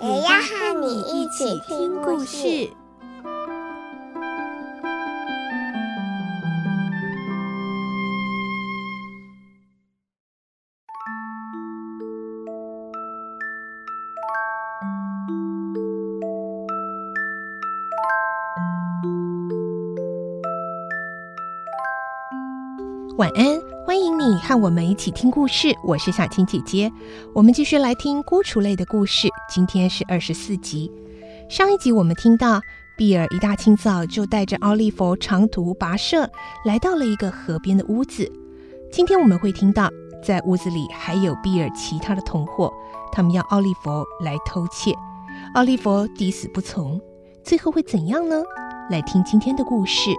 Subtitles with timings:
[0.00, 2.70] 也要和你一起听故事。
[23.18, 25.76] 晚安，欢迎你和我们一起听故事。
[25.82, 26.88] 我是小青姐姐，
[27.34, 29.26] 我们继续来听孤雏类的故事。
[29.50, 30.88] 今天是二十四集。
[31.50, 32.60] 上一集我们听到，
[32.96, 36.30] 比尔一大清早就带着奥利弗长途跋涉，
[36.64, 38.30] 来到了一个河边的屋子。
[38.92, 39.90] 今天我们会听到，
[40.24, 42.72] 在屋子里还有比尔其他的同伙，
[43.10, 43.90] 他们要奥利弗
[44.24, 44.94] 来偷窃。
[45.54, 47.00] 奥利弗抵死不从，
[47.42, 48.44] 最后会怎样呢？
[48.92, 50.12] 来听今天的故事。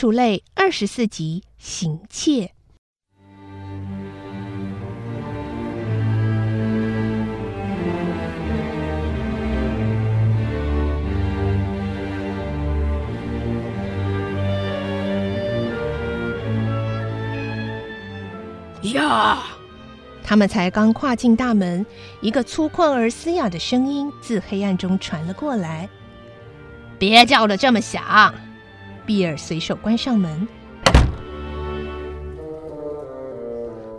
[0.00, 2.54] 孤雏类二十四集，行窃。
[18.94, 19.42] 呀！
[20.24, 21.84] 他们才刚跨进大门，
[22.22, 25.86] 一个粗犷而嘶哑的声音自黑暗中传了过来
[26.98, 28.34] ：“别叫的这么响！”
[29.06, 30.46] 比尔随手关上门，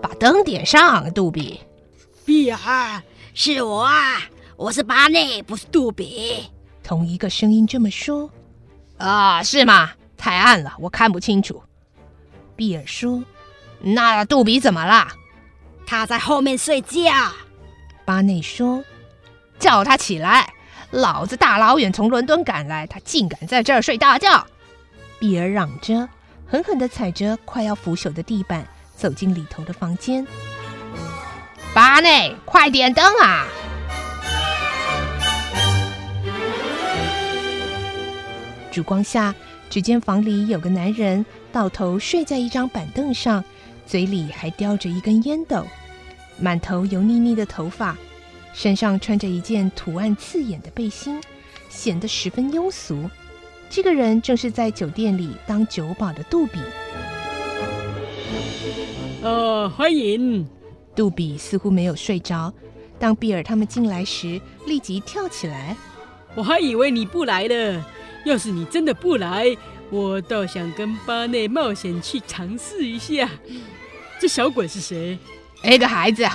[0.01, 1.59] 把灯点上，杜比。
[2.25, 3.01] 比尔，
[3.33, 4.21] 是我啊，
[4.55, 6.49] 我是巴内，不是杜比。
[6.83, 8.29] 同一个声音这么说。
[8.97, 9.91] 啊，是吗？
[10.15, 11.61] 太暗了，我看不清楚。
[12.55, 13.23] 比尔说。
[13.83, 15.07] 那杜比怎么了？
[15.85, 17.01] 他在后面睡觉。
[18.05, 18.83] 巴内说。
[19.57, 20.51] 叫他起来，
[20.89, 24.45] 老子大老远从伦敦赶来，他竟敢在这儿睡大觉。
[25.21, 26.09] 比尔嚷着，
[26.47, 30.25] 狠狠地踩着快要腐朽的地板，走进里头的房间。
[31.75, 33.45] 巴内，快点灯啊！
[38.71, 39.35] 烛光下，
[39.69, 43.45] 只见房里有个男人倒头睡在一张板凳上，
[43.85, 45.63] 嘴里还叼着一根烟斗，
[46.39, 47.95] 满头油腻腻的头发，
[48.55, 51.21] 身上穿着一件图案刺眼的背心，
[51.69, 53.07] 显得十分庸俗。
[53.71, 56.59] 这个人正是在酒店里当酒保的杜比。
[59.23, 60.45] 呃，欢迎！
[60.93, 62.53] 杜比似乎没有睡着。
[62.99, 65.77] 当比尔他们进来时，立即跳起来。
[66.35, 67.81] 我还以为你不来了。
[68.25, 69.45] 要是你真的不来，
[69.89, 73.29] 我倒想跟巴内冒险去尝试一下。
[74.19, 75.17] 这小鬼是谁？
[75.63, 76.27] 那个孩子。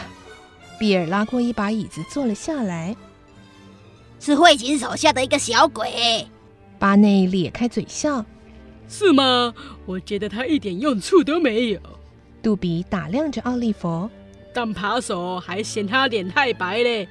[0.80, 2.96] 比尔拉过一把椅子坐了下来。
[4.20, 6.26] 是惠琴手下的一个小鬼。
[6.78, 8.24] 巴内咧开嘴笑
[8.88, 9.54] ：“是吗？
[9.86, 11.80] 我觉得他一点用处都没有。”
[12.42, 14.08] 杜比打量着奥利弗，
[14.54, 17.08] 但扒手还嫌他脸太白嘞。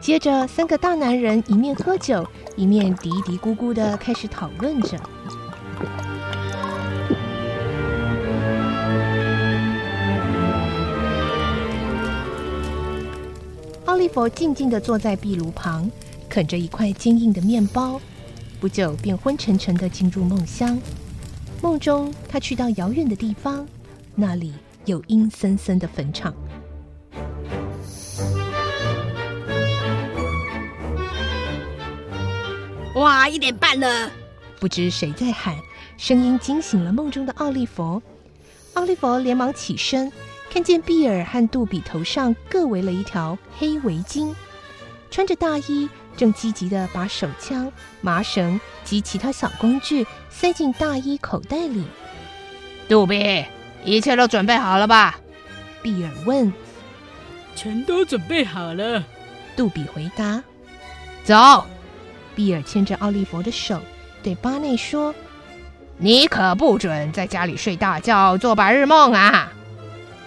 [0.00, 2.26] 接着，三个大男人一面喝酒，
[2.56, 4.98] 一面嘀嘀咕咕的开始讨论着。
[13.86, 15.90] 奥利弗静静的坐在壁炉旁，
[16.28, 18.00] 啃着一块坚硬的面包。
[18.62, 20.78] 不久便昏沉沉的进入梦乡，
[21.60, 23.66] 梦中他去到遥远的地方，
[24.14, 26.32] 那里有阴森森的坟场。
[32.94, 34.08] 哇，一点半了！
[34.60, 35.56] 不知谁在喊，
[35.96, 38.00] 声音惊醒了梦中的奥利弗。
[38.74, 40.12] 奥利弗连忙起身，
[40.48, 44.32] 看见比尔和杜比头上各围了一条黑围巾，
[45.10, 45.88] 穿着大衣。
[46.16, 47.70] 正积极地把手枪、
[48.00, 51.84] 麻绳及其他小工具塞进大衣口袋里。
[52.88, 53.44] 杜比，
[53.84, 55.18] 一切都准备好了吧？
[55.82, 56.52] 比尔问。
[57.54, 59.04] 全都准备好了。
[59.56, 60.42] 杜比回答。
[61.24, 61.66] 走。
[62.34, 63.78] 比尔牵着奥利弗的手，
[64.22, 65.14] 对巴内说
[65.98, 69.52] ：“你可不准在家里睡大觉、做白日梦啊！”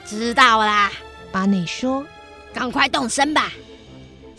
[0.05, 0.91] 知道啦。
[1.31, 2.05] 巴内说
[2.53, 3.51] ：“赶快动身吧。”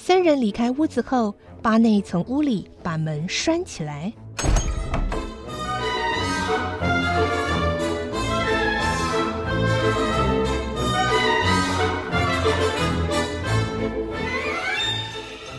[0.07, 4.13] 三人离开屋子后，巴内从屋里把门拴起来。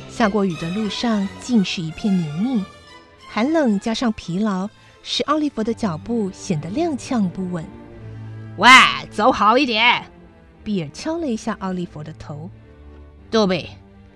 [0.07, 2.63] 下过雨的路上尽是一片泥泞，
[3.27, 4.69] 寒冷加上疲劳，
[5.03, 7.65] 使奥利弗的脚步显得踉跄不稳。
[8.55, 8.69] 喂，
[9.11, 10.05] 走好一点！
[10.63, 12.49] 比尔敲了一下奥利弗的头。
[13.29, 13.67] 杜比，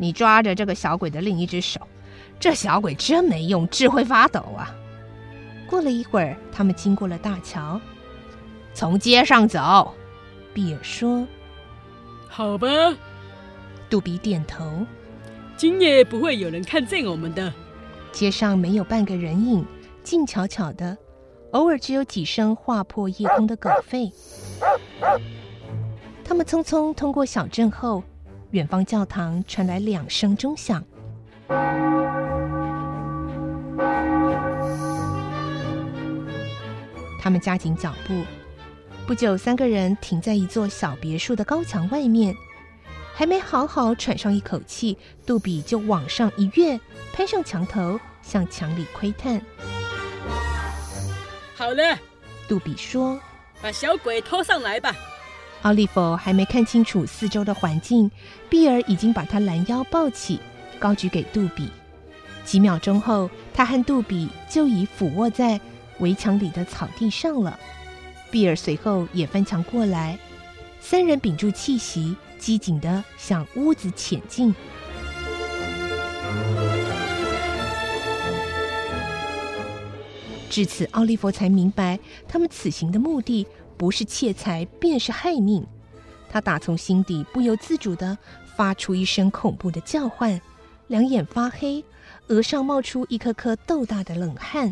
[0.01, 1.79] 你抓着这个小鬼的另一只手，
[2.39, 4.75] 这小鬼真没用，只会发抖啊！
[5.69, 7.79] 过了一会儿，他们经过了大桥，
[8.73, 9.93] 从街上走。
[10.55, 11.23] 比尔说
[12.27, 12.67] ：“好吧。”
[13.91, 14.65] 杜比点头。
[15.55, 17.53] 今夜不会有人看见我们的。
[18.11, 19.63] 街上没有半个人影，
[20.03, 20.97] 静悄悄的，
[21.51, 24.11] 偶尔只有几声划破夜空的狗吠。
[26.23, 28.03] 他们匆匆通过小镇后，
[28.51, 30.83] 远方教堂传来两声钟响。
[37.19, 38.23] 他们加紧脚步，
[39.07, 42.35] 不久，三个人停在一座小别墅的高墙外面。
[43.13, 46.79] 还没好好喘上一口气，杜比就往上一跃，
[47.13, 49.39] 攀上墙头，向墙里窥探。
[51.55, 51.99] 好了，
[52.47, 53.19] 杜比说
[53.61, 54.95] ：“把小鬼拖上来吧。”
[55.61, 58.09] 奥利弗还没看清楚四周的环境，
[58.49, 60.39] 比尔已经把他拦腰抱起，
[60.79, 61.69] 高举给杜比。
[62.43, 65.59] 几秒钟后，他和杜比就已俯卧在
[65.99, 67.59] 围墙里的草地上了。
[68.31, 70.17] 比尔随后也翻墙过来，
[70.79, 72.15] 三人屏住气息。
[72.39, 74.51] 机警地向屋子潜进。
[80.49, 83.45] 至此，奥利弗才明白，他们此行的目的
[83.81, 85.65] 不是窃财，便是害命。
[86.29, 88.15] 他打从心底不由自主地
[88.55, 90.39] 发出一声恐怖的叫唤，
[90.85, 91.83] 两眼发黑，
[92.27, 94.71] 额上冒出一颗颗豆大的冷汗，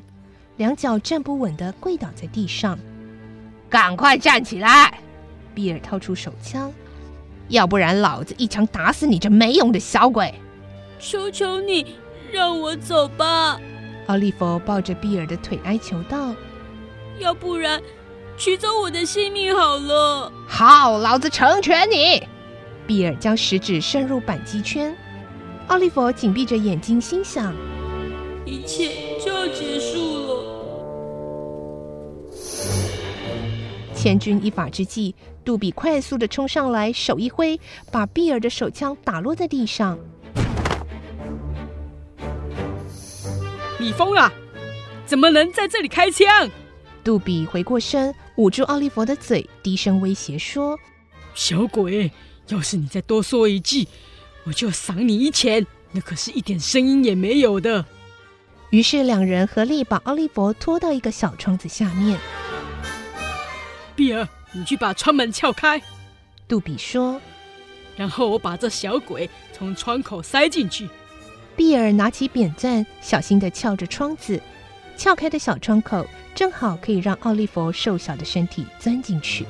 [0.58, 2.78] 两脚站不稳地跪倒在地上。
[3.68, 5.00] 赶快站起来！
[5.56, 6.72] 比尔掏出手枪。
[7.48, 10.32] 要不然，老子一枪打死你这没用的小鬼！
[11.00, 11.96] 求求你，
[12.32, 13.60] 让我走吧！
[14.06, 16.36] 奥利弗抱着比尔的腿哀求道
[17.18, 17.82] ：“要不然，
[18.40, 22.24] 取走我的性命好了。”好，老子成全你！
[22.88, 24.96] 比尔将食指伸入扳机圈，
[25.68, 27.54] 奥利弗紧闭着眼睛，心想：
[28.46, 30.46] 一切就要结束了。
[33.94, 35.14] 千钧一发之际，
[35.44, 37.60] 杜比快速的冲上来，手一挥，
[37.92, 40.00] 把比尔的手枪打落在地上。
[43.78, 44.32] 你疯了？
[45.06, 46.50] 怎么能在这里开枪？
[47.04, 50.80] 杜比回过身，捂住奥利弗的嘴，低声威胁说
[51.36, 52.10] ：“小鬼，
[52.48, 53.86] 要是你再多说一句，
[54.46, 57.86] 我就赏你一钱，那可是一点声音也没有的。”
[58.72, 62.18] 于是两人合力把奥利弗拖到一个小窗子下面。
[63.94, 65.82] 比尔，你去把窗门撬开。”
[66.48, 67.20] 杜比说
[67.98, 70.88] ，“然后我把这小鬼从窗口塞进去。”
[71.58, 74.42] 比尔拿起扁钻，小心地撬着窗子，
[74.96, 76.08] 撬开的小窗口
[76.40, 79.46] 正好可以让奥利弗瘦小的身体钻进去。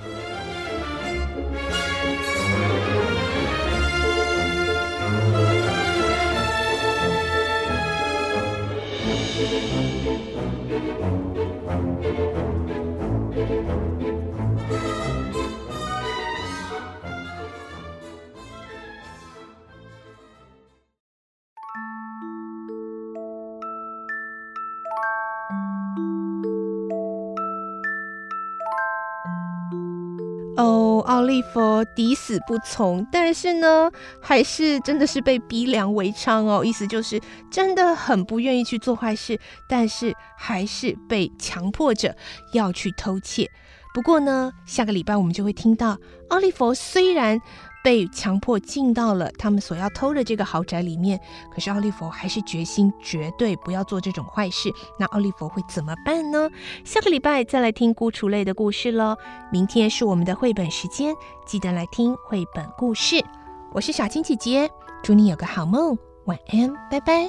[31.10, 36.64] 奥利弗抵死不从，但是呢，还是真的是被逼良为娼哦。
[36.64, 42.16] 意思就是真的很不愿意去做坏事，但是还是被强迫着
[42.54, 43.50] 要去偷窃。
[43.92, 45.98] 不过呢，下个礼拜我们就会听到，
[46.30, 47.42] 奥利弗虽然
[47.84, 51.20] 被强迫进到了他们所要偷的这个豪宅里面，
[51.52, 54.72] 可是奥利弗还是决心绝对不要做这种坏事。
[54.98, 56.50] 那奥利弗会怎么办呢？
[56.84, 59.16] 下个礼拜再来听孤雏类的故事喽。
[59.52, 63.24] 明天是我们的绘本时间，记得来听绘本故事。
[63.72, 64.70] 我是小青姐姐，
[65.04, 67.24] 祝你有个好梦，晚安，拜拜。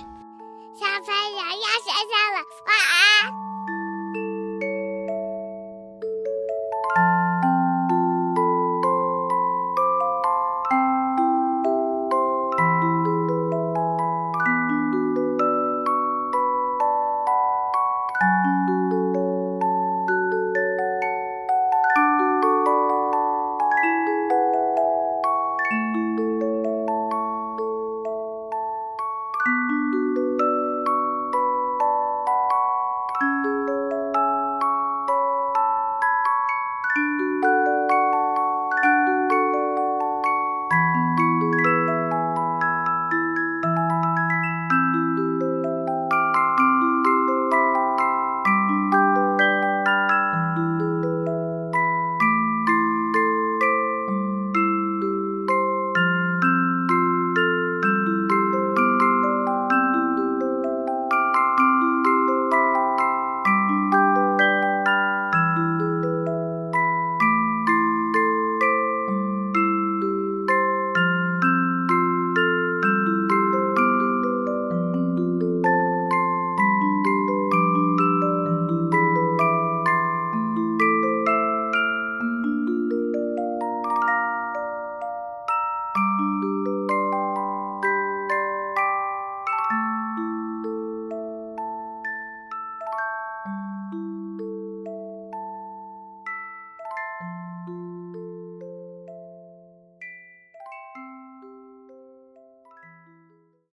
[0.75, 2.39] 小朋友要睡觉了。
[2.67, 3.50] 晚安